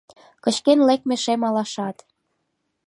[0.43, 1.97] Кычкен лекме шем алашат-